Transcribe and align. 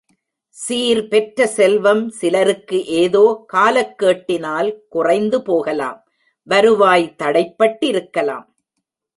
சீர் 0.49 1.07
பெற்ற 1.07 1.47
செல்வம் 1.47 2.09
சிலருக்கு 2.09 2.85
ஏதோ 2.85 3.43
காலக் 3.47 4.01
கேட்டினால் 4.01 4.77
குறைந்து 4.89 5.41
போகலாம் 5.41 6.03
வருவாய் 6.43 7.15
தடைபட்டிருக்கலாம். 7.23 8.45